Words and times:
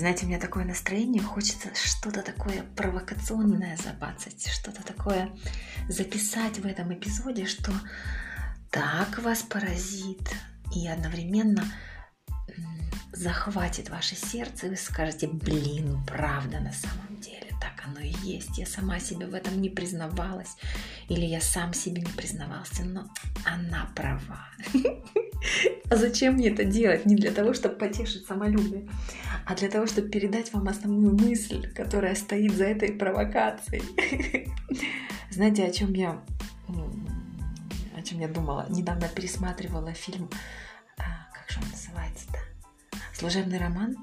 Знаете, 0.00 0.24
у 0.24 0.28
меня 0.30 0.40
такое 0.40 0.64
настроение, 0.64 1.22
хочется 1.22 1.68
что-то 1.74 2.22
такое 2.22 2.64
провокационное 2.74 3.76
забацать, 3.76 4.48
что-то 4.50 4.82
такое 4.82 5.30
записать 5.90 6.58
в 6.58 6.64
этом 6.64 6.94
эпизоде, 6.94 7.44
что 7.44 7.70
так 8.70 9.18
вас 9.18 9.42
поразит 9.42 10.26
и 10.74 10.88
одновременно 10.88 11.70
захватит 13.12 13.90
ваше 13.90 14.14
сердце, 14.14 14.68
и 14.68 14.70
вы 14.70 14.76
скажете, 14.76 15.28
блин, 15.28 16.02
правда 16.06 16.60
на 16.60 16.72
самом 16.72 17.20
деле, 17.20 17.48
так 17.60 17.84
оно 17.86 18.00
и 18.00 18.14
есть. 18.22 18.56
Я 18.56 18.64
сама 18.64 19.00
себе 19.00 19.26
в 19.26 19.34
этом 19.34 19.60
не 19.60 19.68
признавалась, 19.68 20.56
или 21.10 21.26
я 21.26 21.42
сам 21.42 21.74
себе 21.74 22.00
не 22.00 22.12
признавался, 22.12 22.84
но 22.84 23.06
она 23.44 23.90
права. 23.94 24.48
А 25.90 25.96
зачем 25.96 26.34
мне 26.34 26.50
это 26.50 26.64
делать? 26.64 27.06
Не 27.06 27.16
для 27.16 27.32
того, 27.32 27.52
чтобы 27.54 27.74
потешить 27.74 28.26
самолюбие, 28.26 28.88
а 29.46 29.54
для 29.54 29.68
того, 29.68 29.86
чтобы 29.86 30.08
передать 30.08 30.52
вам 30.52 30.68
основную 30.68 31.16
мысль, 31.16 31.72
которая 31.72 32.14
стоит 32.14 32.52
за 32.52 32.64
этой 32.64 32.92
провокацией. 32.92 33.82
Знаете, 35.30 35.64
о 35.64 35.70
чем 35.70 35.92
я 35.94 36.22
о 38.00 38.02
чем 38.02 38.20
я 38.20 38.28
думала? 38.28 38.66
Недавно 38.70 39.08
пересматривала 39.08 39.92
фильм, 39.92 40.30
а, 40.96 41.28
как 41.34 41.50
же 41.50 41.60
он 41.60 41.70
называется-то? 41.70 42.38
Служебный 43.12 43.58
роман, 43.58 43.96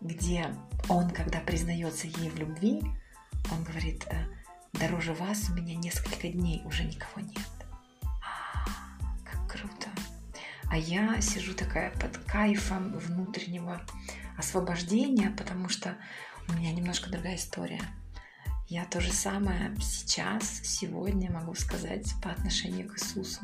где 0.00 0.46
он, 0.88 1.10
когда 1.10 1.40
признается 1.40 2.06
ей 2.06 2.30
в 2.30 2.38
любви, 2.38 2.82
он 3.52 3.62
говорит, 3.64 4.06
«Э, 4.10 4.24
дороже 4.72 5.12
вас 5.12 5.50
у 5.50 5.52
меня 5.52 5.74
несколько 5.74 6.28
дней 6.28 6.62
уже 6.64 6.84
никого 6.84 7.20
нет. 7.20 7.49
А 10.70 10.76
я 10.76 11.20
сижу 11.20 11.52
такая 11.52 11.90
под 11.90 12.16
кайфом 12.18 12.96
внутреннего 12.96 13.84
освобождения, 14.38 15.34
потому 15.36 15.68
что 15.68 15.96
у 16.48 16.52
меня 16.52 16.72
немножко 16.72 17.10
другая 17.10 17.36
история. 17.36 17.82
Я 18.68 18.84
то 18.84 19.00
же 19.00 19.12
самое 19.12 19.74
сейчас, 19.80 20.60
сегодня 20.62 21.32
могу 21.32 21.56
сказать 21.56 22.14
по 22.22 22.30
отношению 22.30 22.88
к 22.88 22.94
Иисусу. 22.94 23.40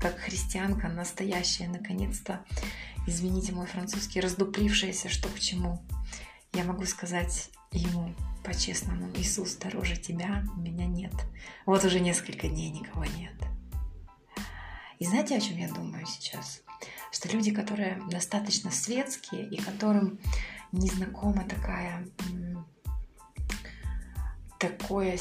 Как 0.00 0.18
христианка 0.18 0.88
настоящая, 0.88 1.68
наконец-то, 1.68 2.42
извините 3.06 3.52
мой 3.52 3.66
французский, 3.66 4.20
раздуплившаяся, 4.20 5.10
что 5.10 5.28
к 5.28 5.38
чему. 5.38 5.84
Я 6.54 6.64
могу 6.64 6.86
сказать 6.86 7.50
ему 7.70 8.14
по-честному, 8.42 9.10
Иисус, 9.14 9.56
дороже 9.56 9.96
тебя, 9.96 10.42
меня 10.56 10.86
нет. 10.86 11.12
Вот 11.66 11.84
уже 11.84 12.00
несколько 12.00 12.48
дней 12.48 12.70
никого 12.70 13.04
нет. 13.04 13.34
И 15.00 15.06
знаете, 15.06 15.36
о 15.36 15.40
чем 15.40 15.56
я 15.56 15.68
думаю 15.68 16.04
сейчас? 16.06 16.62
Что 17.10 17.28
люди, 17.28 17.50
которые 17.52 18.00
достаточно 18.10 18.70
светские 18.70 19.48
и 19.48 19.56
которым 19.56 20.20
незнакома 20.72 21.42
такая 21.48 22.06
такое 24.58 25.18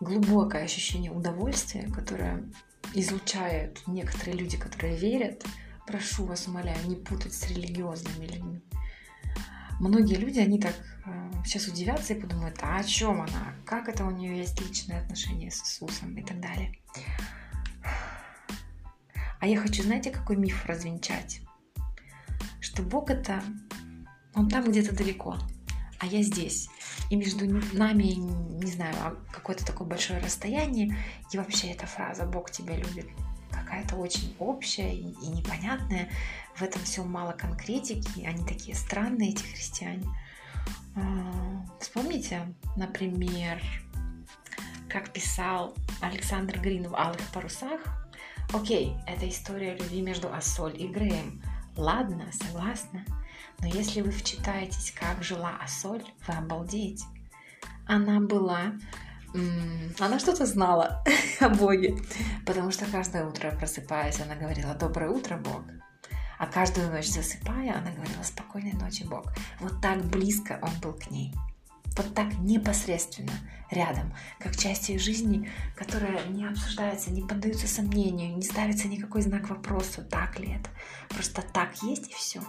глубокое 0.00 0.62
ощущение 0.62 1.10
удовольствия, 1.10 1.88
которое 1.88 2.48
излучают 2.94 3.82
некоторые 3.88 4.36
люди, 4.36 4.56
которые 4.56 4.96
верят. 4.96 5.44
Прошу 5.84 6.24
вас, 6.24 6.46
умоляю, 6.46 6.78
не 6.86 6.94
путать 6.94 7.34
с 7.34 7.48
религиозными 7.48 8.26
людьми. 8.26 8.62
Многие 9.80 10.14
люди, 10.14 10.38
они 10.38 10.60
так 10.60 10.76
э, 11.06 11.32
сейчас 11.44 11.66
удивятся 11.66 12.14
и 12.14 12.20
подумают, 12.20 12.58
а 12.62 12.76
о 12.76 12.84
чем 12.84 13.20
она? 13.22 13.56
Как 13.66 13.88
это 13.88 14.04
у 14.04 14.10
нее 14.12 14.38
есть 14.38 14.60
личные 14.60 15.00
отношения 15.00 15.50
с 15.50 15.60
Иисусом 15.62 16.16
и 16.16 16.22
так 16.22 16.38
далее. 16.40 16.78
А 19.42 19.46
я 19.46 19.60
хочу, 19.60 19.82
знаете, 19.82 20.10
какой 20.10 20.36
миф 20.36 20.64
развенчать? 20.64 21.42
Что 22.60 22.82
Бог 22.82 23.10
это, 23.10 23.42
Он 24.34 24.48
там 24.48 24.64
где-то 24.70 24.94
далеко, 24.94 25.36
а 25.98 26.06
я 26.06 26.22
здесь 26.22 26.70
и 27.10 27.16
между 27.16 27.44
нами, 27.76 28.04
не 28.04 28.70
знаю, 28.70 28.94
а 29.00 29.16
какое-то 29.32 29.66
такое 29.66 29.86
большое 29.86 30.18
расстояние. 30.20 30.96
И 31.30 31.36
вообще 31.36 31.72
эта 31.72 31.86
фраза 31.86 32.24
«Бог 32.24 32.50
тебя 32.50 32.74
любит» 32.74 33.06
какая-то 33.50 33.96
очень 33.96 34.34
общая 34.38 34.94
и 34.94 35.28
непонятная. 35.28 36.08
В 36.54 36.62
этом 36.62 36.80
все 36.84 37.04
мало 37.04 37.32
конкретики, 37.32 38.24
они 38.24 38.46
такие 38.46 38.74
странные, 38.74 39.32
эти 39.32 39.42
христиане. 39.42 40.08
А, 40.96 41.66
вспомните, 41.80 42.54
например, 42.76 43.60
как 44.88 45.12
писал 45.12 45.74
Александр 46.00 46.58
Грин 46.60 46.88
в 46.88 46.94
«Алых 46.94 47.20
парусах». 47.34 48.01
Окей, 48.52 48.94
это 49.06 49.26
история 49.28 49.74
любви 49.74 50.02
между 50.02 50.32
Ассоль 50.32 50.74
и 50.76 50.86
Греем. 50.86 51.42
Ладно, 51.74 52.26
согласна. 52.32 53.02
Но 53.60 53.66
если 53.66 54.02
вы 54.02 54.10
вчитаетесь, 54.10 54.92
как 54.92 55.22
жила 55.22 55.56
Асоль, 55.62 56.04
вы 56.26 56.34
обалдеете. 56.34 57.04
Она 57.86 58.20
была 58.20 58.74
она 59.98 60.18
что-то 60.18 60.44
знала 60.44 61.02
о 61.40 61.48
Боге, 61.48 61.96
потому 62.44 62.70
что 62.70 62.84
каждое 62.84 63.24
утро 63.24 63.50
просыпаясь, 63.52 64.20
она 64.20 64.34
говорила 64.34 64.74
«Доброе 64.74 65.08
утро, 65.08 65.38
Бог». 65.38 65.62
А 66.38 66.46
каждую 66.46 66.90
ночь 66.90 67.08
засыпая, 67.08 67.78
она 67.78 67.92
говорила 67.92 68.22
«Спокойной 68.22 68.74
ночи, 68.74 69.04
Бог». 69.04 69.32
Вот 69.60 69.80
так 69.80 70.04
близко 70.04 70.58
он 70.60 70.70
был 70.82 70.92
к 70.92 71.10
ней. 71.10 71.32
Вот 71.96 72.14
так 72.14 72.32
непосредственно, 72.38 73.32
рядом, 73.70 74.14
как 74.38 74.56
часть 74.56 74.88
ее 74.88 74.98
жизни, 74.98 75.50
которая 75.76 76.24
не 76.26 76.46
обсуждается, 76.46 77.10
не 77.10 77.22
поддается 77.22 77.66
сомнению, 77.66 78.36
не 78.36 78.42
ставится 78.42 78.88
никакой 78.88 79.22
знак 79.22 79.48
вопроса, 79.50 80.02
так 80.02 80.38
ли 80.38 80.52
это. 80.52 80.70
Просто 81.08 81.42
так 81.42 81.82
есть 81.82 82.10
и 82.10 82.14
все. 82.14 82.42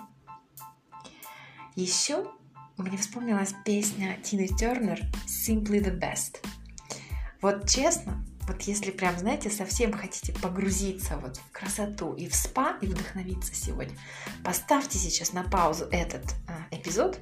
Еще 1.76 2.32
мне 2.78 2.98
вспомнилась 2.98 3.54
песня 3.66 4.18
Тины 4.24 4.48
Тернер 4.48 5.00
«Simply 5.26 5.84
the 5.84 5.98
Best». 6.00 6.46
Вот 7.42 7.70
честно, 7.70 8.26
вот 8.48 8.62
если 8.64 8.92
прям, 8.92 9.18
знаете, 9.18 9.50
совсем 9.50 9.92
хотите 9.94 10.34
погрузиться 10.34 11.18
вот 11.18 11.38
в 11.38 11.52
красоту 11.52 12.14
и 12.14 12.28
в 12.28 12.36
спа, 12.36 12.78
и 12.82 12.88
вдохновиться 12.88 13.54
сегодня, 13.54 13.96
поставьте 14.44 14.98
сейчас 14.98 15.34
на 15.34 15.44
паузу 15.44 15.86
этот 15.92 16.24
а, 16.48 16.74
эпизод 16.74 17.20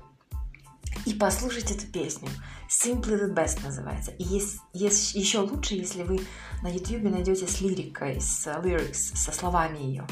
и 1.06 1.14
послушайте 1.14 1.74
эту 1.74 1.88
песню. 1.88 2.30
Simply 2.70 3.20
the 3.20 3.34
Best 3.34 3.64
называется. 3.64 4.12
И 4.12 4.24
есть, 4.24 4.60
есть 4.74 5.16
еще 5.16 5.40
лучше, 5.40 5.76
если 5.76 6.04
вы 6.04 6.22
на 6.62 6.70
YouTube 6.70 7.04
найдете 7.04 7.48
с 7.48 7.60
лирикой, 7.62 8.22
с 8.22 8.48
lyrics, 8.48 9.16
со 9.16 9.32
словами 9.32 9.80
ее, 9.80 10.08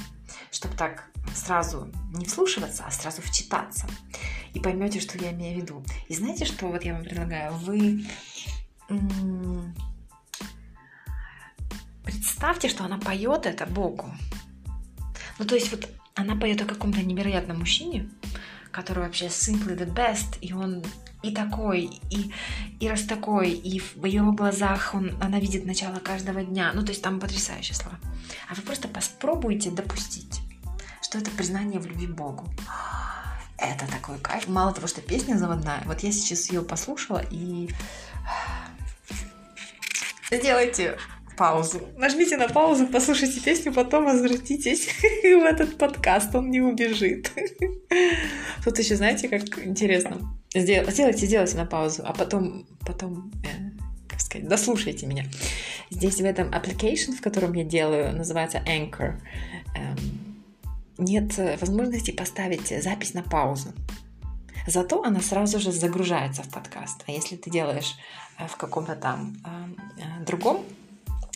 чтобы 0.52 0.76
так 0.76 1.10
сразу 1.34 1.92
не 2.14 2.26
вслушиваться, 2.26 2.84
а 2.86 2.92
сразу 2.92 3.22
вчитаться. 3.22 3.88
И 4.54 4.60
поймете, 4.60 5.00
что 5.00 5.18
я 5.18 5.32
имею 5.32 5.60
в 5.60 5.62
виду. 5.62 5.86
И 6.08 6.16
знаете, 6.16 6.46
что 6.46 6.68
вот 6.68 6.84
я 6.84 6.94
вам 6.94 7.04
предлагаю? 7.04 7.54
Вы 7.54 8.06
представьте, 12.04 12.70
что 12.70 12.84
она 12.84 12.98
поет 12.98 13.46
это 13.46 13.66
Богу. 13.66 14.12
Ну, 15.38 15.46
то 15.46 15.56
есть 15.56 15.72
вот 15.72 15.88
она 16.16 16.36
поет 16.36 16.62
о 16.62 16.66
каком-то 16.66 17.02
невероятном 17.02 17.60
мужчине, 17.60 18.10
который 18.80 19.04
вообще 19.04 19.26
simply 19.26 19.78
the 19.78 19.92
best, 19.92 20.38
и 20.42 20.54
он 20.54 20.84
и 21.22 21.32
такой, 21.32 21.90
и, 22.10 22.32
и 22.80 22.88
раз 22.88 23.04
такой, 23.04 23.52
и 23.52 23.80
в 23.80 24.06
его 24.06 24.32
глазах 24.32 24.94
он, 24.94 25.18
она 25.22 25.40
видит 25.40 25.66
начало 25.66 26.00
каждого 26.00 26.44
дня. 26.44 26.72
Ну, 26.74 26.82
то 26.84 26.90
есть 26.90 27.02
там 27.02 27.20
потрясающие 27.20 27.76
слова. 27.76 28.00
А 28.50 28.56
вы 28.56 28.62
просто 28.62 28.88
попробуйте 28.88 29.70
допустить 29.70 30.42
что 31.10 31.18
это 31.18 31.32
признание 31.32 31.80
в 31.80 31.88
любви 31.88 32.06
Богу. 32.06 32.48
Это 33.58 33.88
такой 33.88 34.20
кайф. 34.20 34.48
Мало 34.48 34.72
того, 34.74 34.86
что 34.86 35.02
песня 35.02 35.38
заводная, 35.38 35.82
вот 35.86 36.02
я 36.02 36.12
сейчас 36.12 36.52
ее 36.52 36.62
послушала 36.62 37.24
и... 37.32 37.68
Сделайте 40.30 41.00
паузу. 41.40 41.80
Нажмите 41.96 42.36
на 42.36 42.50
паузу, 42.50 42.86
послушайте 42.88 43.40
песню, 43.40 43.74
потом 43.74 44.04
возвратитесь 44.04 44.90
в 45.24 45.46
этот 45.46 45.78
подкаст, 45.78 46.36
он 46.36 46.52
не 46.52 46.60
убежит. 46.60 47.32
Тут 48.66 48.78
еще, 48.78 48.98
знаете, 48.98 49.30
как 49.30 49.66
интересно. 49.66 50.38
Сделайте, 50.54 51.26
сделайте 51.26 51.56
на 51.56 51.66
паузу, 51.66 52.04
а 52.06 52.12
потом, 52.12 52.68
потом, 52.86 53.32
э, 53.46 53.72
как 54.10 54.20
сказать, 54.20 54.50
дослушайте 54.50 55.06
меня. 55.08 55.24
Здесь 55.90 56.20
в 56.20 56.26
этом 56.26 56.50
application, 56.50 57.14
в 57.14 57.22
котором 57.22 57.54
я 57.54 57.64
делаю, 57.64 58.14
называется 58.14 58.62
Anchor. 58.68 59.14
Эм, 59.76 60.44
нет 60.98 61.40
э, 61.40 61.56
возможности 61.56 62.12
поставить 62.12 62.84
запись 62.84 63.14
на 63.14 63.24
паузу. 63.24 63.70
Зато 64.68 65.02
она 65.04 65.22
сразу 65.22 65.58
же 65.60 65.72
загружается 65.72 66.44
в 66.44 66.50
подкаст. 66.50 67.02
А 67.08 67.12
если 67.12 67.38
ты 67.38 67.50
делаешь 67.50 67.96
э, 68.38 68.46
в 68.46 68.58
каком-то 68.58 68.96
там 68.96 69.38
другом 70.26 70.66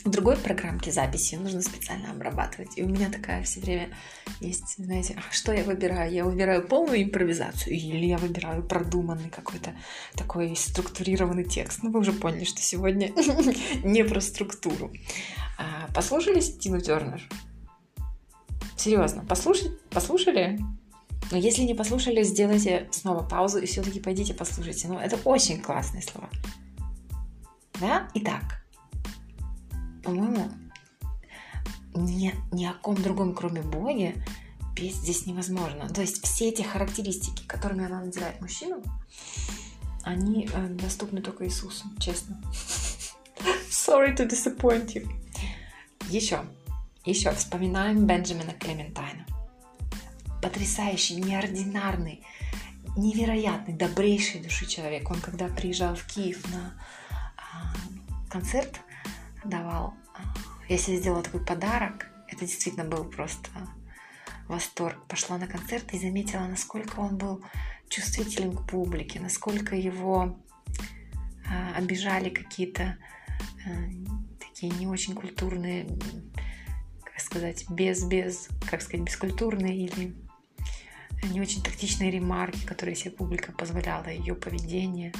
в 0.04 0.10
другой 0.10 0.36
программке 0.36 0.92
записи 0.92 1.36
нужно 1.36 1.62
специально 1.62 2.12
обрабатывать. 2.12 2.78
И 2.78 2.84
у 2.84 2.90
меня 2.90 3.10
такая 3.10 3.42
все 3.44 3.62
время 3.62 3.96
есть, 4.42 4.76
знаете, 4.78 5.22
что 5.32 5.54
я 5.54 5.64
выбираю? 5.64 6.12
Я 6.12 6.26
выбираю 6.26 6.68
полную 6.68 7.04
импровизацию 7.04 7.74
или 7.74 8.06
я 8.06 8.18
выбираю 8.18 8.64
продуманный 8.64 9.30
какой-то 9.30 9.74
такой 10.16 10.56
структурированный 10.56 11.46
текст. 11.46 11.84
Ну, 11.84 11.92
вы 11.92 12.02
уже 12.02 12.12
поняли, 12.12 12.44
что 12.44 12.62
сегодня 12.62 13.14
не 13.84 14.04
про 14.04 14.20
структуру. 14.20 14.92
А, 15.58 15.92
послушали 15.94 16.42
Тину 16.42 16.82
Тернер? 16.82 17.22
Серьезно, 18.76 19.24
послушать, 19.24 19.80
послушали? 19.90 20.60
Но 21.32 21.38
если 21.38 21.62
не 21.62 21.74
послушали, 21.74 22.24
сделайте 22.24 22.90
снова 22.92 23.24
паузу 23.24 23.60
и 23.60 23.66
все-таки 23.66 24.02
пойдите 24.02 24.34
послушайте. 24.34 24.90
Ну, 24.90 25.00
это 25.00 25.18
очень 25.24 25.62
классные 25.62 26.04
слова. 26.04 26.30
Да? 27.80 28.10
Итак, 28.14 28.63
по-моему, 30.04 30.52
ни, 31.96 32.34
ни 32.52 32.66
о 32.66 32.74
ком 32.74 33.02
другом, 33.02 33.34
кроме 33.34 33.62
Боги, 33.62 34.16
петь 34.76 34.96
здесь 34.96 35.26
невозможно. 35.26 35.88
То 35.90 36.02
есть 36.02 36.24
все 36.24 36.50
эти 36.50 36.62
характеристики, 36.62 37.46
которыми 37.46 37.86
она 37.86 38.02
наделяет 38.02 38.42
мужчину, 38.42 38.84
они 40.04 40.50
э, 40.52 40.68
доступны 40.70 41.22
только 41.22 41.46
Иисусу, 41.46 41.86
честно. 42.00 42.42
Sorry 43.70 44.16
to 44.16 44.28
disappoint 44.28 44.94
you. 44.94 45.10
Еще, 46.10 46.44
еще 47.06 47.32
вспоминаем 47.32 48.06
Бенджамина 48.06 48.54
Клементайна. 48.54 49.26
Потрясающий, 50.42 51.16
неординарный, 51.16 52.26
невероятный, 52.98 53.74
добрейший 53.76 54.42
души 54.42 54.66
человек. 54.66 55.10
Он 55.10 55.22
когда 55.22 55.48
приезжал 55.48 55.96
в 55.96 56.06
Киев 56.06 56.44
на 56.52 56.74
а, 57.38 57.74
концерт, 58.30 58.82
давал, 59.46 59.94
а, 60.14 60.22
я 60.70 60.78
себе 60.78 60.98
сделала 60.98 61.24
такой 61.24 61.46
подарок. 61.46 62.10
Это 62.28 62.42
действительно 62.42 62.86
был 62.86 63.06
просто 63.06 63.50
восторг. 64.48 65.06
Пошла 65.08 65.38
на 65.38 65.48
концерт 65.48 65.94
и 65.94 66.00
заметила, 66.00 66.48
насколько 66.48 67.00
он 67.00 67.18
был 67.18 67.44
чувствителен 67.90 68.56
к 68.56 68.68
публике, 68.68 69.20
насколько 69.20 69.76
его 69.76 70.40
а, 71.48 71.76
обижали 71.76 72.30
какие-то 72.30 72.98
а, 73.66 73.70
такие 74.40 74.72
не 74.72 74.88
очень 74.88 75.14
культурные, 75.14 75.88
как 77.04 77.20
сказать, 77.20 77.70
без, 77.70 78.04
без, 78.06 78.50
как 78.70 78.82
сказать, 78.82 79.06
бескультурные 79.06 79.86
или 79.86 80.16
не 81.32 81.42
очень 81.42 81.64
тактичные 81.64 82.12
ремарки, 82.12 82.66
которые 82.66 82.96
себе 82.96 83.12
публика 83.12 83.52
позволяла, 83.52 84.08
ее 84.08 84.36
поведение. 84.36 85.14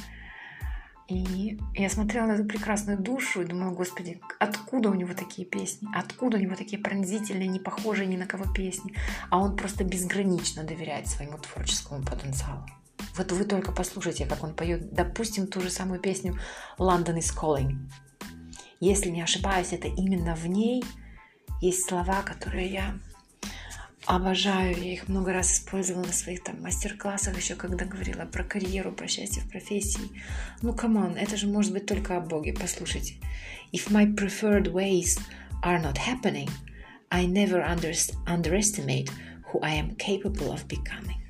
И 1.06 1.58
я 1.74 1.90
смотрела 1.90 2.26
на 2.26 2.32
эту 2.32 2.44
прекрасную 2.44 2.98
душу 2.98 3.42
и 3.42 3.44
думала, 3.44 3.74
господи, 3.74 4.20
откуда 4.38 4.88
у 4.88 4.94
него 4.94 5.12
такие 5.12 5.46
песни? 5.46 5.88
Откуда 5.94 6.38
у 6.38 6.40
него 6.40 6.56
такие 6.56 6.80
пронзительные, 6.80 7.48
не 7.48 7.60
похожие 7.60 8.06
ни 8.06 8.16
на 8.16 8.26
кого 8.26 8.50
песни? 8.50 8.94
А 9.28 9.38
он 9.38 9.54
просто 9.56 9.84
безгранично 9.84 10.64
доверяет 10.64 11.06
своему 11.06 11.36
творческому 11.38 12.02
потенциалу. 12.04 12.64
Вот 13.16 13.30
вы 13.32 13.44
только 13.44 13.70
послушайте, 13.70 14.26
как 14.26 14.42
он 14.42 14.54
поет, 14.54 14.94
допустим, 14.94 15.46
ту 15.46 15.60
же 15.60 15.70
самую 15.70 16.00
песню 16.00 16.38
«London 16.78 17.18
is 17.18 17.32
calling». 17.36 17.90
Если 18.80 19.10
не 19.10 19.22
ошибаюсь, 19.22 19.72
это 19.72 19.88
именно 19.88 20.34
в 20.34 20.46
ней 20.46 20.82
есть 21.60 21.86
слова, 21.86 22.22
которые 22.22 22.72
я 22.72 22.98
обожаю. 24.06 24.76
Я 24.76 24.92
их 24.92 25.08
много 25.08 25.32
раз 25.32 25.52
использовала 25.52 26.04
на 26.04 26.12
своих 26.12 26.42
там 26.42 26.62
мастер-классах, 26.62 27.36
еще 27.36 27.54
когда 27.54 27.84
говорила 27.84 28.24
про 28.24 28.44
карьеру, 28.44 28.92
про 28.92 29.08
счастье 29.08 29.42
в 29.42 29.50
профессии. 29.50 30.22
Ну, 30.62 30.74
come 30.74 30.98
on, 30.98 31.16
это 31.16 31.36
же 31.36 31.46
может 31.46 31.72
быть 31.72 31.86
только 31.86 32.16
о 32.16 32.20
Боге. 32.20 32.52
Послушайте. 32.52 33.14
If 33.72 33.90
my 33.90 34.14
preferred 34.14 34.72
ways 34.72 35.18
are 35.62 35.82
not 35.82 35.96
happening, 35.96 36.50
I 37.10 37.26
never 37.26 37.62
underestimate 38.26 39.10
who 39.52 39.60
I 39.62 39.78
am 39.78 39.96
capable 39.96 40.52
of 40.52 40.66
becoming. 40.68 41.20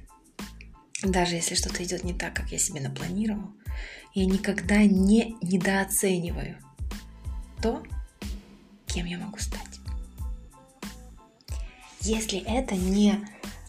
Даже 1.03 1.35
если 1.35 1.55
что-то 1.55 1.85
идет 1.85 2.05
не 2.05 2.15
так, 2.15 2.35
как 2.35 2.51
я 2.51 2.59
себе 2.59 2.81
напланировал, 2.81 3.53
я 4.15 4.27
никогда 4.27 4.85
не 4.85 5.37
недооцениваю 5.43 6.57
то, 7.61 7.83
кем 8.87 9.07
я 9.07 9.19
могу 9.19 9.39
стать. 9.39 9.74
Если 12.05 12.39
это 12.41 12.75
не 12.75 13.27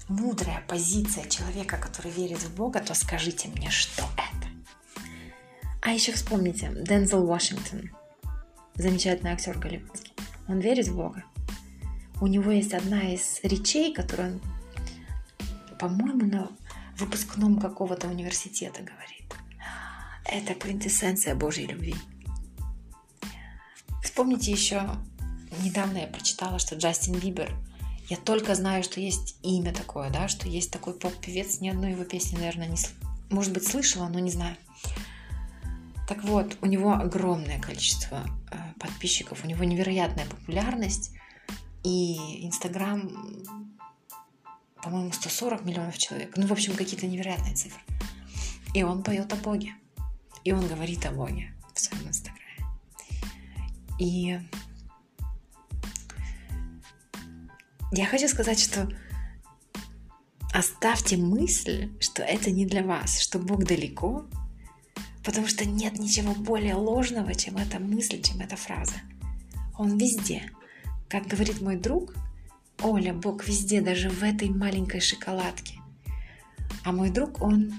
мудрая 0.10 0.62
позиция 0.68 1.24
человека, 1.30 1.78
который 1.78 2.12
верит 2.12 2.40
в 2.40 2.54
Бога, 2.54 2.82
то 2.82 2.94
скажите 2.94 3.48
мне, 3.48 3.70
что 3.70 4.04
это. 4.18 4.50
А 5.82 5.92
еще 5.92 6.12
вспомните, 6.12 6.70
Дензел 6.76 7.26
Вашингтон, 7.26 7.92
замечательный 8.74 9.32
актер 9.32 9.58
голливудский, 9.58 10.12
он 10.50 10.60
верит 10.60 10.90
в 10.90 10.98
Бога. 10.98 11.24
У 12.20 12.28
него 12.28 12.52
есть 12.52 12.74
одна 12.74 13.14
из 13.14 13.40
речей, 13.42 13.94
которую 13.94 14.34
он, 14.34 14.42
по-моему, 15.80 16.26
на 16.26 16.52
выпускном 16.98 17.58
какого-то 17.58 18.10
университета 18.10 18.84
говорит. 18.84 19.34
Это 20.26 20.56
квинтэссенция 20.56 21.36
Божьей 21.36 21.68
любви. 21.68 21.96
Вспомните 24.04 24.52
еще, 24.52 24.90
недавно 25.62 26.00
я 26.00 26.08
прочитала, 26.08 26.60
что 26.60 26.76
Джастин 26.76 27.18
Бибер, 27.18 27.56
я 28.10 28.18
только 28.18 28.56
знаю, 28.56 28.84
что 28.84 29.00
есть 29.00 29.38
имя 29.42 29.74
такое, 29.74 30.10
да, 30.10 30.28
что 30.28 30.48
есть 30.48 30.72
такой 30.72 30.94
поп-певец, 30.94 31.60
ни 31.60 31.70
одной 31.70 31.92
его 31.92 32.04
песни, 32.04 32.38
наверное, 32.38 32.68
не, 32.68 32.78
может 33.30 33.54
быть, 33.54 33.68
слышала, 33.68 34.08
но 34.08 34.20
не 34.20 34.32
знаю. 34.32 34.56
Так 36.08 36.24
вот, 36.24 36.58
у 36.62 36.68
него 36.68 36.94
огромное 36.94 37.60
количество 37.60 38.24
э, 38.52 38.58
подписчиков, 38.80 39.44
у 39.44 39.48
него 39.48 39.64
невероятная 39.64 40.26
популярность, 40.26 41.12
и 41.84 42.46
Инстаграм 42.46 43.10
по-моему, 44.86 45.12
140 45.12 45.66
миллионов 45.66 45.98
человек. 45.98 46.38
Ну, 46.38 46.46
в 46.46 46.52
общем, 46.52 46.76
какие-то 46.76 47.08
невероятные 47.08 47.56
цифры. 47.56 47.82
И 48.76 48.84
он 48.84 49.02
поет 49.02 49.34
о 49.34 49.36
Боге. 49.36 49.74
И 50.44 50.52
он 50.52 50.68
говорит 50.68 51.04
о 51.08 51.12
Боге 51.12 51.56
в 51.74 51.80
своем 51.80 52.08
инстаграме. 52.08 52.44
И 53.98 54.40
я 57.92 58.06
хочу 58.06 58.28
сказать, 58.28 58.60
что 58.60 58.90
оставьте 60.54 61.18
мысль, 61.18 61.92
что 62.00 62.24
это 62.24 62.52
не 62.52 62.66
для 62.66 62.84
вас, 62.84 63.20
что 63.20 63.40
Бог 63.40 63.66
далеко, 63.66 64.26
потому 65.24 65.48
что 65.48 65.66
нет 65.66 66.00
ничего 66.00 66.34
более 66.34 66.76
ложного, 66.76 67.34
чем 67.36 67.58
эта 67.58 67.80
мысль, 67.80 68.22
чем 68.22 68.42
эта 68.42 68.56
фраза. 68.56 68.96
Он 69.78 69.98
везде. 69.98 70.52
Как 71.10 71.28
говорит 71.28 71.62
мой 71.62 71.76
друг, 71.76 72.14
Оля, 72.82 73.14
Бог 73.14 73.48
везде, 73.48 73.82
даже 73.82 74.10
в 74.10 74.24
этой 74.24 74.50
маленькой 74.50 75.02
шоколадке. 75.02 75.80
А 76.84 76.92
мой 76.92 77.10
друг, 77.10 77.42
он 77.42 77.74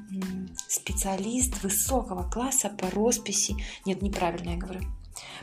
специалист 0.68 1.62
высокого 1.62 2.28
класса 2.28 2.68
по 2.68 2.90
росписи. 2.90 3.56
Нет, 3.84 4.02
неправильно 4.02 4.50
я 4.50 4.56
говорю. 4.56 4.82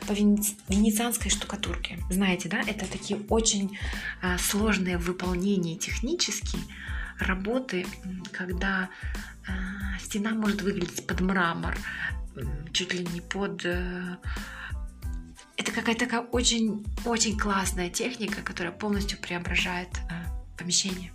По 0.06 0.12
венецианской 0.12 1.30
штукатурке. 1.30 1.98
Знаете, 2.10 2.48
да, 2.48 2.60
это 2.60 2.86
такие 2.86 3.20
очень 3.28 3.78
а, 4.22 4.38
сложные 4.38 4.98
в 4.98 5.04
выполнении 5.04 5.76
технические 5.76 6.62
работы, 7.18 7.86
когда 8.32 8.90
а, 9.46 9.98
стена 10.00 10.30
может 10.30 10.62
выглядеть 10.62 11.06
под 11.06 11.20
мрамор, 11.20 11.76
чуть 12.72 12.92
ли 12.92 13.06
не 13.06 13.20
под 13.20 13.64
а, 13.64 14.18
это 15.56 15.72
какая-то 15.72 16.04
такая 16.06 16.20
очень-очень 16.20 17.38
классная 17.38 17.88
техника, 17.88 18.42
которая 18.42 18.72
полностью 18.72 19.18
преображает 19.18 19.88
э, 20.10 20.24
помещение. 20.58 21.12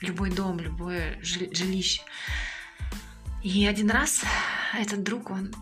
Любой 0.00 0.30
дом, 0.30 0.60
любое 0.60 1.18
жилище. 1.22 2.02
И 3.42 3.66
один 3.66 3.90
раз 3.90 4.22
этот 4.78 5.02
друг, 5.02 5.30
он 5.30 5.54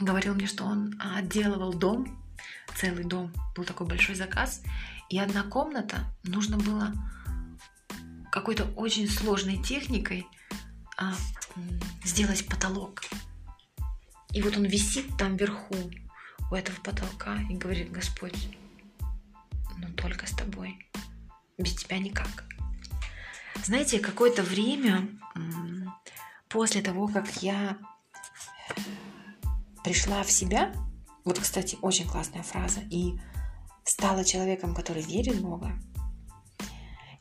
говорил 0.00 0.34
мне, 0.34 0.46
что 0.46 0.64
он 0.64 0.94
отделывал 0.98 1.72
дом, 1.72 2.20
целый 2.74 3.04
дом, 3.04 3.32
был 3.54 3.64
такой 3.64 3.86
большой 3.86 4.14
заказ, 4.14 4.62
и 5.08 5.18
одна 5.18 5.42
комната 5.42 6.04
нужно 6.22 6.56
было 6.56 6.92
какой-то 8.32 8.64
очень 8.76 9.08
сложной 9.08 9.56
техникой 9.62 10.26
а, 10.96 11.14
сделать 12.04 12.46
потолок. 12.46 13.02
И 14.32 14.42
вот 14.42 14.56
он 14.56 14.64
висит 14.64 15.16
там 15.18 15.36
вверху, 15.36 15.74
у 16.50 16.54
этого 16.54 16.76
потолка 16.80 17.38
и 17.48 17.54
говорит, 17.54 17.92
Господь, 17.92 18.48
ну 19.78 19.92
только 19.96 20.26
с 20.26 20.32
тобой, 20.32 20.86
без 21.58 21.74
тебя 21.74 21.98
никак. 21.98 22.44
Знаете, 23.64 24.00
какое-то 24.00 24.42
время 24.42 25.08
после 26.48 26.82
того, 26.82 27.06
как 27.08 27.42
я 27.42 27.78
пришла 29.84 30.22
в 30.22 30.30
себя, 30.30 30.72
вот, 31.24 31.38
кстати, 31.38 31.76
очень 31.82 32.06
классная 32.06 32.42
фраза, 32.42 32.80
и 32.90 33.18
стала 33.84 34.24
человеком, 34.24 34.74
который 34.74 35.02
верит 35.02 35.36
в 35.36 35.42
Бога, 35.42 35.72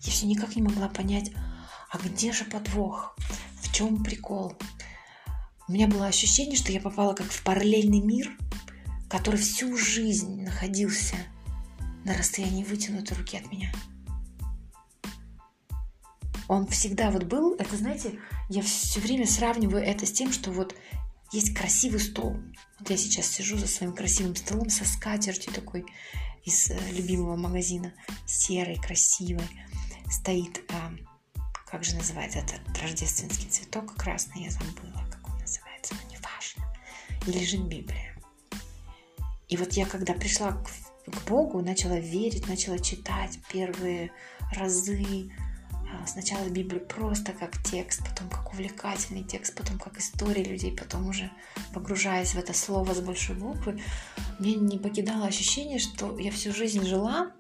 я 0.02 0.12
все 0.12 0.26
никак 0.28 0.56
не 0.56 0.62
могла 0.62 0.88
понять, 0.88 1.32
а 1.92 1.98
где 1.98 2.32
же 2.32 2.46
подвох, 2.46 3.16
в 3.62 3.74
чем 3.74 4.04
прикол. 4.04 4.54
У 5.68 5.72
меня 5.72 5.88
было 5.88 6.08
ощущение, 6.08 6.56
что 6.56 6.72
я 6.72 6.80
попала 6.80 7.14
как 7.14 7.28
в 7.28 7.44
параллельный 7.44 8.00
мир– 8.00 8.36
который 9.10 9.40
всю 9.40 9.76
жизнь 9.76 10.44
находился 10.44 11.16
на 12.06 12.16
расстоянии 12.16 12.64
вытянутой 12.64 13.18
руки 13.18 13.38
от 13.38 13.52
меня. 13.52 13.72
Он 16.48 16.66
всегда 16.68 17.12
вот 17.12 17.24
был, 17.24 17.56
это, 17.56 17.76
знаете, 17.76 18.20
я 18.50 18.62
все 18.62 19.00
время 19.00 19.28
сравниваю 19.28 19.84
это 19.84 20.06
с 20.06 20.12
тем, 20.12 20.32
что 20.32 20.52
вот 20.52 20.76
есть 21.32 21.54
красивый 21.54 22.00
стол. 22.00 22.38
Вот 22.80 22.90
я 22.90 22.98
сейчас 22.98 23.28
сижу 23.28 23.58
за 23.58 23.68
своим 23.68 23.94
красивым 23.94 24.36
столом 24.36 24.70
со 24.70 24.86
скатертью 24.86 25.54
такой 25.54 25.86
из 26.44 26.70
э, 26.70 26.78
любимого 26.92 27.36
магазина, 27.36 27.94
серой, 28.26 28.78
красивой. 28.78 29.48
Стоит 30.10 30.64
а, 30.72 30.92
как 31.70 31.84
же 31.84 31.96
называется 31.96 32.40
этот 32.40 32.62
рождественский 32.82 33.48
цветок 33.48 33.96
красный, 33.96 34.46
я 34.46 34.50
забыла, 34.50 35.06
как 35.12 35.28
он 35.28 35.40
называется, 35.40 35.94
но 35.94 36.12
неважно. 36.12 36.76
И 37.28 37.32
лежит 37.32 37.68
Библия. 37.68 38.16
И 39.48 39.58
вот 39.58 39.74
я, 39.74 39.86
когда 39.86 40.14
пришла 40.14 40.54
к, 40.54 40.70
к 41.12 41.28
Богу, 41.28 41.62
начала 41.62 42.00
верить, 42.00 42.48
начала 42.48 42.80
читать 42.80 43.40
первые 43.52 44.12
разы, 44.52 45.32
сначала 46.10 46.48
Библию 46.50 46.86
просто 46.86 47.32
как 47.32 47.62
текст, 47.64 48.02
потом 48.08 48.30
как 48.30 48.52
увлекательный 48.54 49.24
текст, 49.24 49.56
потом 49.56 49.78
как 49.78 49.98
история 50.00 50.44
людей, 50.44 50.76
потом 50.76 51.08
уже 51.08 51.32
погружаясь 51.74 52.34
в 52.34 52.38
это 52.38 52.54
слово 52.54 52.94
с 52.94 53.00
большой 53.00 53.36
буквы, 53.36 53.82
мне 54.40 54.56
не 54.56 54.78
покидало 54.78 55.28
ощущение, 55.28 55.80
что 55.80 56.18
я 56.18 56.32
всю 56.32 56.54
жизнь 56.54 56.86
жила, 56.86 57.32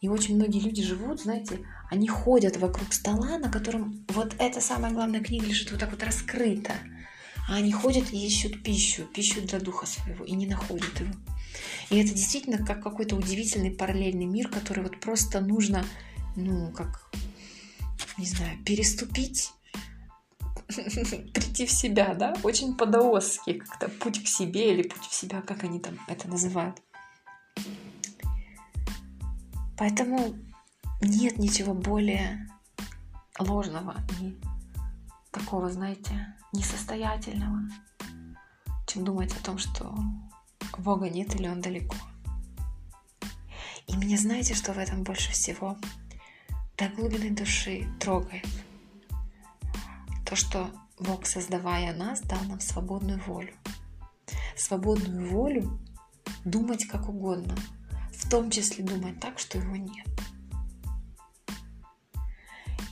и 0.00 0.08
очень 0.08 0.36
многие 0.36 0.60
люди 0.60 0.82
живут, 0.82 1.22
знаете, 1.22 1.60
они 1.90 2.06
ходят 2.08 2.56
вокруг 2.56 2.92
стола, 2.92 3.38
на 3.38 3.50
котором 3.50 4.04
вот 4.08 4.34
эта 4.38 4.60
самая 4.60 4.92
главная 4.92 5.20
книга 5.20 5.46
лежит 5.46 5.70
вот 5.70 5.80
так 5.80 5.90
вот 5.90 6.02
раскрыта. 6.02 6.74
А 7.48 7.56
они 7.56 7.72
ходят 7.72 8.12
и 8.12 8.26
ищут 8.26 8.62
пищу, 8.62 9.04
пищу 9.04 9.40
для 9.40 9.58
духа 9.58 9.86
своего, 9.86 10.24
и 10.24 10.32
не 10.32 10.46
находят 10.46 11.00
его. 11.00 11.12
И 11.90 11.98
это 11.98 12.14
действительно 12.14 12.58
как 12.64 12.82
какой-то 12.82 13.16
удивительный 13.16 13.70
параллельный 13.70 14.26
мир, 14.26 14.48
который 14.48 14.82
вот 14.82 15.00
просто 15.00 15.40
нужно, 15.40 15.84
ну, 16.36 16.70
как 16.72 17.10
не 18.18 18.26
знаю, 18.26 18.58
переступить, 18.64 19.52
прийти 20.66 21.66
в 21.66 21.70
себя, 21.70 22.14
да, 22.14 22.34
очень 22.42 22.76
по-даосски, 22.76 23.54
как-то 23.54 23.88
путь 23.88 24.22
к 24.22 24.26
себе 24.26 24.72
или 24.72 24.82
путь 24.82 25.04
в 25.04 25.14
себя, 25.14 25.40
как 25.40 25.64
они 25.64 25.80
там 25.80 25.98
это 26.08 26.28
называют. 26.28 26.82
Поэтому 29.76 30.34
нет 31.00 31.38
ничего 31.38 31.72
более 31.72 32.48
ложного 33.38 33.96
и 34.20 34.36
такого, 35.30 35.70
знаете, 35.70 36.34
несостоятельного, 36.52 37.60
чем 38.88 39.04
думать 39.04 39.32
о 39.36 39.44
том, 39.44 39.58
что 39.58 39.96
Бога 40.78 41.08
нет 41.08 41.34
или 41.36 41.46
Он 41.46 41.60
далеко. 41.60 41.96
И 43.86 43.96
меня 43.96 44.18
знаете, 44.18 44.54
что 44.54 44.72
в 44.72 44.78
этом 44.78 45.04
больше 45.04 45.30
всего 45.32 45.76
до 46.78 46.88
глубины 46.90 47.30
души 47.30 47.88
трогает. 47.98 48.46
То, 50.24 50.36
что 50.36 50.70
Бог, 51.00 51.26
создавая 51.26 51.92
нас, 51.94 52.20
дал 52.20 52.40
нам 52.44 52.60
свободную 52.60 53.20
волю. 53.24 53.52
Свободную 54.56 55.28
волю 55.28 55.80
думать 56.44 56.86
как 56.86 57.08
угодно, 57.08 57.56
в 58.12 58.28
том 58.30 58.50
числе 58.50 58.84
думать 58.84 59.18
так, 59.20 59.38
что 59.38 59.58
его 59.58 59.76
нет. 59.76 60.06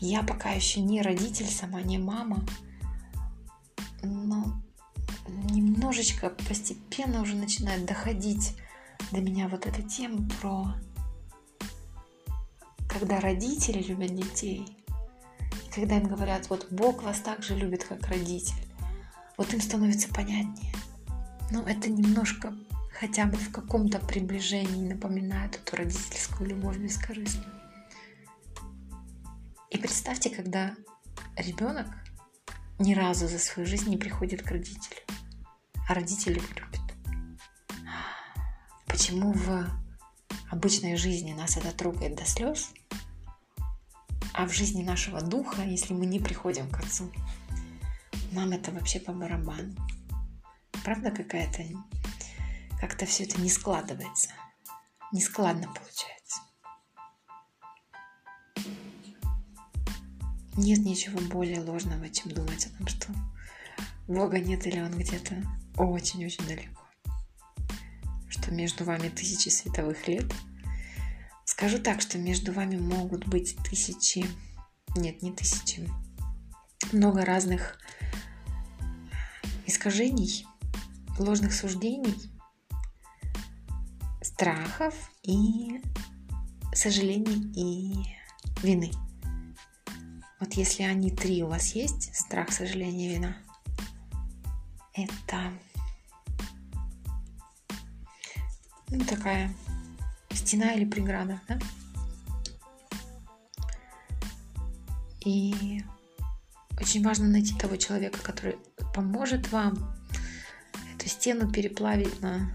Я 0.01 0.23
пока 0.23 0.51
еще 0.51 0.81
не 0.81 1.01
родитель, 1.01 1.47
сама 1.47 1.81
не 1.81 1.99
мама, 1.99 2.45
но 4.03 4.63
немножечко 5.49 6.31
постепенно 6.31 7.23
уже 7.23 7.35
начинает 7.37 7.87
доходить 7.87 8.57
до 9.13 9.21
меня 9.21 9.49
вот 9.49 9.67
эта 9.67 9.83
тема 9.83 10.29
про 10.41 10.75
когда 12.99 13.21
родители 13.21 13.83
любят 13.83 14.15
детей, 14.15 14.67
когда 15.75 15.99
им 15.99 16.09
говорят, 16.09 16.49
вот 16.49 16.69
Бог 16.71 17.03
вас 17.03 17.21
так 17.21 17.43
же 17.43 17.55
любит, 17.55 17.85
как 17.85 18.07
родитель, 18.07 18.57
вот 19.37 19.53
им 19.53 19.61
становится 19.61 20.09
понятнее. 20.09 20.73
Но 21.51 21.63
это 21.65 21.91
немножко 21.91 22.55
хотя 22.99 23.27
бы 23.27 23.37
в 23.37 23.53
каком-то 23.53 23.99
приближении 23.99 24.89
напоминает 24.89 25.57
эту 25.57 25.77
родительскую 25.77 26.49
любовь 26.49 26.79
бескорыстную. 26.79 27.53
И 29.69 29.77
представьте, 29.77 30.31
когда 30.31 30.75
ребенок 31.37 31.89
ни 32.79 32.95
разу 32.95 33.29
за 33.29 33.39
свою 33.39 33.69
жизнь 33.69 33.91
не 33.91 33.99
приходит 33.99 34.43
к 34.43 34.51
родителю, 34.51 35.03
а 35.87 35.93
родители 35.93 36.39
его 36.39 36.49
любят. 36.49 36.81
Почему 38.87 39.33
в 39.33 39.67
обычной 40.51 40.97
жизни 40.97 41.35
нас 41.35 41.59
это 41.59 41.77
трогает 41.77 42.17
до 42.17 42.25
слез, 42.25 42.71
а 44.37 44.47
в 44.47 44.53
жизни 44.53 44.83
нашего 44.83 45.23
духа, 45.23 45.63
если 45.63 45.95
мы 45.95 46.05
не 46.05 46.21
приходим 46.21 46.69
к 46.69 46.79
Отцу, 46.79 47.11
нам 48.33 48.51
это 48.51 48.71
вообще 48.71 49.01
по 49.01 49.13
барабану. 49.13 49.75
Правда 50.85 51.11
какая-то? 51.11 51.63
Как-то 52.79 53.07
все 53.07 53.25
это 53.25 53.41
не 53.41 53.49
складывается. 53.49 54.29
Не 55.11 55.23
складно 55.23 55.69
получается. 55.69 56.43
Нет 60.57 60.81
ничего 60.81 61.19
более 61.21 61.63
ложного, 61.63 62.09
чем 62.11 62.33
думать 62.33 62.67
о 62.67 62.77
том, 62.77 62.87
что 62.89 63.09
Бога 64.07 64.39
нет 64.39 64.67
или 64.67 64.81
Он 64.81 64.93
где-то 64.93 65.35
очень-очень 65.79 66.47
далеко. 66.47 66.83
Что 68.29 68.53
между 68.53 68.85
вами 68.85 69.09
тысячи 69.09 69.49
световых 69.49 70.07
лет– 70.09 70.31
Скажу 71.57 71.79
так, 71.79 72.03
что 72.03 72.19
между 72.19 72.53
вами 72.53 72.77
могут 72.77 73.27
быть 73.27 73.57
тысячи, 73.65 74.27
нет, 74.95 75.23
не 75.23 75.33
тысячи, 75.33 75.91
много 76.93 77.25
разных 77.25 77.79
искажений, 79.65 80.47
ложных 81.19 81.55
суждений, 81.55 82.31
страхов 84.21 84.95
и 85.23 85.81
сожалений 86.75 87.51
и 87.57 88.05
вины. 88.63 88.93
Вот 90.39 90.53
если 90.53 90.83
они 90.83 91.11
три 91.11 91.43
у 91.43 91.49
вас 91.49 91.75
есть, 91.75 92.15
страх, 92.15 92.53
сожаление, 92.53 93.15
вина, 93.15 93.37
это 94.93 95.55
ну, 98.91 99.03
такая 99.07 99.51
стена 100.37 100.73
или 100.75 100.85
преграда, 100.85 101.41
да? 101.49 101.59
И 105.25 105.83
очень 106.81 107.03
важно 107.03 107.27
найти 107.27 107.55
того 107.55 107.77
человека, 107.77 108.19
который 108.23 108.57
поможет 108.95 109.51
вам 109.51 109.93
эту 110.95 111.09
стену 111.09 111.51
переплавить 111.51 112.21
на, 112.21 112.53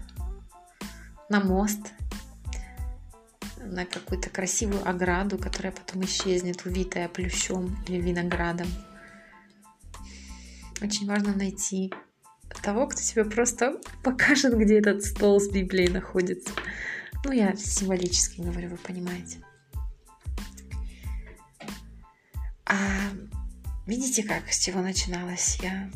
на 1.28 1.40
мост, 1.40 1.92
на 3.58 3.84
какую-то 3.84 4.30
красивую 4.30 4.88
ограду, 4.88 5.36
которая 5.36 5.72
потом 5.72 6.04
исчезнет, 6.04 6.64
увитая 6.64 7.08
плющом 7.08 7.76
или 7.86 8.00
виноградом. 8.00 8.68
Очень 10.80 11.06
важно 11.06 11.34
найти 11.34 11.92
того, 12.62 12.86
кто 12.86 13.00
тебе 13.00 13.24
просто 13.24 13.80
покажет, 14.02 14.56
где 14.56 14.78
этот 14.78 15.04
стол 15.04 15.40
с 15.40 15.48
Библией 15.48 15.90
находится. 15.90 16.50
Ну, 17.24 17.32
я 17.32 17.54
символически 17.56 18.40
говорю, 18.40 18.70
вы 18.70 18.76
понимаете. 18.76 19.38
А 22.64 22.76
видите, 23.86 24.22
как, 24.22 24.52
с 24.52 24.58
чего 24.58 24.80
начиналась 24.80 25.58
я? 25.62 25.90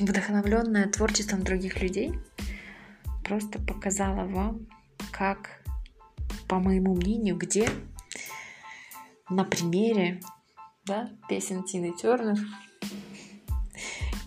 Вдохновленная 0.00 0.88
творчеством 0.88 1.42
других 1.42 1.80
людей, 1.80 2.12
просто 3.24 3.60
показала 3.60 4.26
вам, 4.26 4.66
как, 5.12 5.62
по 6.48 6.58
моему 6.58 6.94
мнению, 6.96 7.36
где 7.36 7.68
на 9.28 9.44
примере 9.44 10.20
да, 10.84 11.10
песен 11.28 11.62
Тины 11.62 11.94
Тернер 11.96 12.36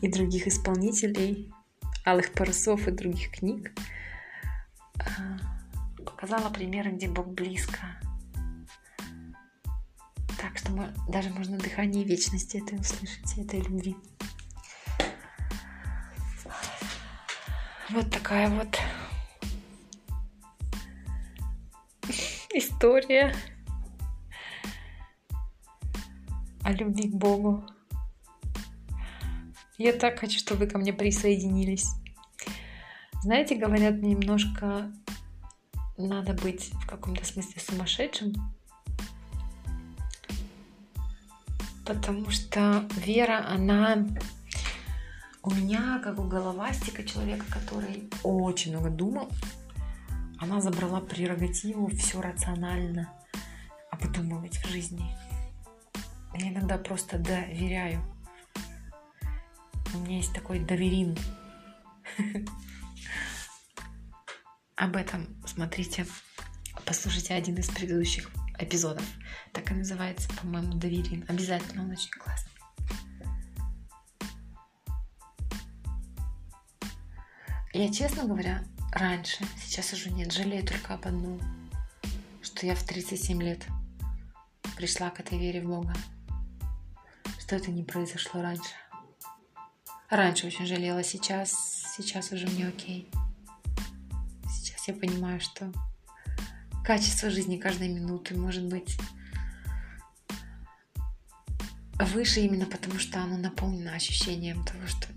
и 0.01 0.07
других 0.07 0.47
исполнителей, 0.47 1.51
Алых 2.05 2.31
парусов 2.31 2.87
и 2.87 2.91
других 2.91 3.31
книг, 3.31 3.71
а, 4.99 5.39
показала 6.03 6.49
примеры, 6.49 6.91
где 6.91 7.07
Бог 7.07 7.27
близко. 7.27 7.79
Так 10.39 10.57
что 10.57 10.71
мы, 10.71 10.93
даже 11.07 11.29
можно 11.29 11.57
дыхание 11.57 12.03
вечности 12.03 12.57
этой 12.57 12.79
услышать, 12.79 13.37
этой 13.37 13.61
любви. 13.61 13.95
Вот 17.89 18.09
такая 18.11 18.49
вот 18.49 18.79
история 22.53 23.35
о 26.63 26.71
любви 26.71 27.09
к 27.09 27.15
Богу. 27.15 27.63
Я 29.77 29.93
так 29.93 30.19
хочу, 30.19 30.39
чтобы 30.39 30.65
вы 30.65 30.67
ко 30.67 30.77
мне 30.77 30.93
присоединились. 30.93 31.87
Знаете, 33.21 33.55
говорят, 33.55 34.01
немножко 34.01 34.91
надо 35.97 36.33
быть 36.33 36.71
в 36.73 36.87
каком-то 36.87 37.25
смысле 37.25 37.61
сумасшедшим, 37.61 38.33
потому 41.85 42.29
что 42.29 42.87
вера, 42.95 43.47
она 43.47 44.05
у 45.43 45.51
меня, 45.51 45.99
как 46.03 46.19
у 46.19 46.23
головастика, 46.23 47.03
человека, 47.03 47.45
который 47.51 48.09
очень 48.23 48.71
много 48.71 48.89
думал, 48.89 49.29
она 50.39 50.61
забрала 50.61 51.01
прерогативу 51.01 51.87
все 51.89 52.21
рационально 52.21 53.11
обдумывать 53.91 54.57
в 54.57 54.69
жизни. 54.69 55.15
Я 56.35 56.49
иногда 56.49 56.77
просто 56.77 57.19
доверяю. 57.19 58.01
У 59.93 59.99
меня 59.99 60.17
есть 60.17 60.33
такой 60.33 60.59
доверин. 60.59 61.15
Об 64.75 64.95
этом 64.95 65.27
смотрите, 65.45 66.07
послушайте 66.85 67.35
один 67.35 67.55
из 67.57 67.69
предыдущих 67.69 68.31
эпизодов. 68.57 69.05
Так 69.51 69.71
и 69.71 69.75
называется, 69.75 70.27
по-моему, 70.29 70.73
доверин. 70.73 71.25
Обязательно, 71.27 71.83
он 71.83 71.91
очень 71.91 72.11
классный. 72.11 72.51
Я, 77.71 77.91
честно 77.91 78.25
говоря, 78.25 78.63
раньше, 78.91 79.45
сейчас 79.63 79.93
уже 79.93 80.11
нет, 80.11 80.31
жалею 80.31 80.65
только 80.65 80.93
об 80.93 81.07
одном, 81.07 81.39
что 82.41 82.65
я 82.65 82.75
в 82.75 82.83
37 82.83 83.41
лет 83.41 83.65
пришла 84.75 85.09
к 85.09 85.19
этой 85.19 85.39
вере 85.39 85.61
в 85.61 85.65
Бога, 85.65 85.95
что 87.39 87.55
это 87.55 87.71
не 87.71 87.83
произошло 87.83 88.41
раньше. 88.41 88.73
Раньше 90.09 90.47
очень 90.47 90.67
жалела, 90.67 91.03
сейчас, 91.03 91.95
сейчас 91.95 92.31
уже 92.31 92.47
мне 92.47 92.67
окей. 92.67 93.09
Сейчас 93.09 93.22
я 94.87 94.93
понимаю, 94.93 95.39
что 95.39 95.71
качество 96.83 97.29
жизни 97.29 97.57
каждой 97.57 97.87
минуты 97.87 98.35
может 98.35 98.65
быть 98.65 98.97
выше 101.99 102.41
именно 102.41 102.65
потому, 102.65 102.99
что 102.99 103.21
оно 103.21 103.37
наполнено 103.37 103.93
ощущением 103.93 104.65
того, 104.65 104.85
что 104.87 105.07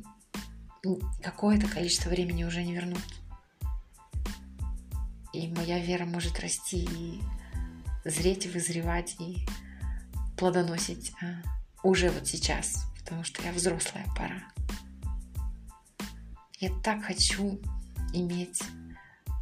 какое-то 1.22 1.66
количество 1.66 2.10
времени 2.10 2.44
уже 2.44 2.62
не 2.62 2.74
вернуть. 2.74 3.00
И 5.32 5.48
моя 5.48 5.78
вера 5.80 6.06
может 6.06 6.38
расти 6.40 6.84
и 6.84 7.20
зреть, 8.04 8.46
вызревать 8.46 9.16
и 9.18 9.46
плодоносить 10.36 11.12
а, 11.20 11.42
уже 11.82 12.10
вот 12.10 12.26
сейчас, 12.26 12.84
потому 12.98 13.24
что 13.24 13.42
я 13.42 13.52
взрослая 13.52 14.06
пора. 14.16 14.42
Я 16.58 16.70
так 16.82 17.04
хочу 17.04 17.60
иметь 18.14 18.62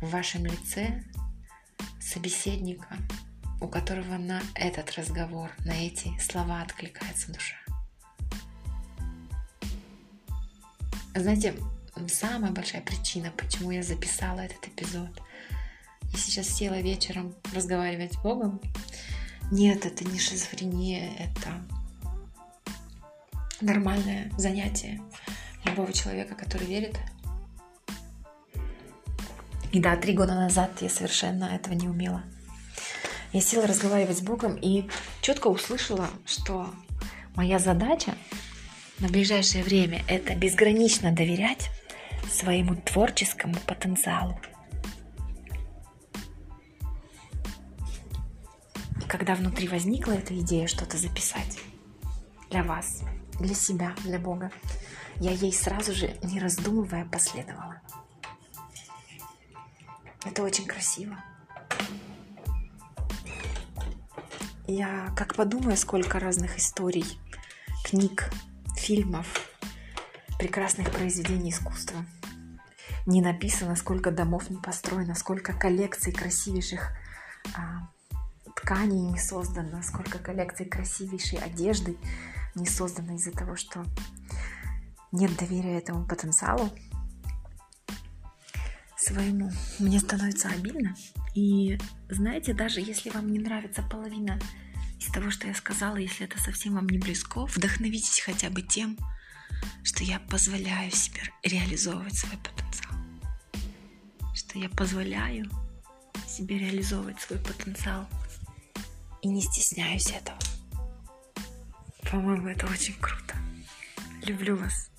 в 0.04 0.10
вашем 0.10 0.44
лице 0.44 1.02
собеседника, 1.98 2.98
у 3.60 3.68
которого 3.68 4.18
на 4.18 4.42
этот 4.54 4.92
разговор, 4.96 5.50
на 5.64 5.72
эти 5.72 6.16
слова 6.18 6.60
откликается 6.60 7.32
душа. 7.32 7.56
Знаете, 11.14 11.54
самая 12.08 12.52
большая 12.52 12.82
причина, 12.82 13.32
почему 13.34 13.70
я 13.70 13.82
записала 13.82 14.40
этот 14.40 14.68
эпизод, 14.68 15.22
я 16.12 16.18
сейчас 16.18 16.48
села 16.48 16.80
вечером 16.80 17.34
разговаривать 17.54 18.12
с 18.12 18.18
Богом, 18.18 18.60
нет, 19.50 19.86
это 19.86 20.04
не 20.04 20.18
шизофрения, 20.18 21.14
это 21.16 21.62
нормальное 23.62 24.30
занятие 24.36 25.00
любого 25.64 25.92
человека, 25.94 26.34
который 26.34 26.66
верит. 26.66 26.98
И 29.74 29.80
да, 29.80 29.96
три 29.96 30.12
года 30.12 30.34
назад 30.36 30.70
я 30.82 30.88
совершенно 30.88 31.46
этого 31.46 31.74
не 31.74 31.88
умела. 31.88 32.22
Я 33.32 33.40
села 33.40 33.66
разговаривать 33.66 34.18
с 34.18 34.20
Богом 34.20 34.54
и 34.54 34.88
четко 35.20 35.48
услышала, 35.48 36.08
что 36.24 36.72
моя 37.34 37.58
задача 37.58 38.14
на 39.00 39.08
ближайшее 39.08 39.64
время 39.64 40.04
это 40.06 40.36
безгранично 40.36 41.10
доверять 41.10 41.70
своему 42.30 42.76
творческому 42.76 43.56
потенциалу. 43.66 44.40
И 49.04 49.08
когда 49.08 49.34
внутри 49.34 49.66
возникла 49.66 50.12
эта 50.12 50.38
идея 50.38 50.68
что-то 50.68 50.98
записать 50.98 51.58
для 52.48 52.62
вас, 52.62 53.02
для 53.40 53.56
себя, 53.56 53.92
для 54.04 54.20
Бога, 54.20 54.52
я 55.16 55.32
ей 55.32 55.52
сразу 55.52 55.92
же, 55.92 56.16
не 56.22 56.38
раздумывая, 56.38 57.06
последовала. 57.06 57.80
Это 60.24 60.42
очень 60.42 60.66
красиво. 60.66 61.16
Я 64.66 65.12
как 65.14 65.34
подумаю, 65.34 65.76
сколько 65.76 66.18
разных 66.18 66.56
историй, 66.56 67.18
книг, 67.84 68.30
фильмов, 68.76 69.50
прекрасных 70.38 70.90
произведений 70.90 71.50
искусства. 71.50 72.04
Не 73.06 73.20
написано, 73.20 73.76
сколько 73.76 74.10
домов 74.10 74.48
не 74.48 74.56
построено, 74.56 75.14
сколько 75.14 75.52
коллекций 75.52 76.12
красивейших 76.12 76.96
а, 77.54 77.90
тканей 78.56 79.02
не 79.02 79.18
создано, 79.18 79.82
сколько 79.82 80.18
коллекций 80.18 80.64
красивейшей 80.64 81.38
одежды 81.38 81.98
не 82.54 82.66
создано 82.66 83.14
из-за 83.16 83.32
того, 83.32 83.56
что 83.56 83.84
нет 85.12 85.36
доверия 85.36 85.76
этому 85.76 86.06
потенциалу 86.06 86.70
своему. 89.04 89.52
Мне 89.78 90.00
становится 90.00 90.48
обидно. 90.48 90.96
И 91.34 91.78
знаете, 92.08 92.54
даже 92.54 92.80
если 92.80 93.10
вам 93.10 93.30
не 93.30 93.38
нравится 93.38 93.82
половина 93.82 94.38
из 94.98 95.06
того, 95.12 95.30
что 95.30 95.46
я 95.46 95.54
сказала, 95.54 95.96
если 95.96 96.26
это 96.26 96.40
совсем 96.40 96.74
вам 96.74 96.88
не 96.88 96.98
близко, 96.98 97.44
вдохновитесь 97.46 98.20
хотя 98.20 98.50
бы 98.50 98.62
тем, 98.62 98.96
что 99.82 100.04
я 100.04 100.20
позволяю 100.20 100.90
себе 100.90 101.22
реализовывать 101.42 102.16
свой 102.16 102.38
потенциал. 102.38 102.94
Что 104.34 104.58
я 104.58 104.68
позволяю 104.68 105.50
себе 106.26 106.58
реализовывать 106.58 107.20
свой 107.20 107.38
потенциал 107.38 108.08
и 109.22 109.28
не 109.28 109.42
стесняюсь 109.42 110.10
этого. 110.10 110.38
По-моему, 112.10 112.48
это 112.48 112.66
очень 112.66 112.94
круто. 112.94 113.34
Люблю 114.22 114.56
вас. 114.56 114.90